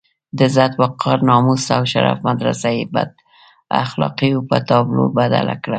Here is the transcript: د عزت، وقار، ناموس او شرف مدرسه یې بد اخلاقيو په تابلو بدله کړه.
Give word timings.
د 0.37 0.39
عزت، 0.49 0.71
وقار، 0.81 1.19
ناموس 1.29 1.65
او 1.75 1.83
شرف 1.91 2.19
مدرسه 2.29 2.69
یې 2.77 2.85
بد 2.93 3.11
اخلاقيو 3.83 4.39
په 4.49 4.57
تابلو 4.69 5.05
بدله 5.17 5.55
کړه. 5.63 5.69